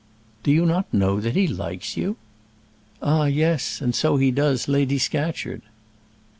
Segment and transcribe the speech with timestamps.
[0.41, 2.15] "Do you not know that he likes you?"
[3.03, 5.61] "Ah, yes; and so he does Lady Scatcherd."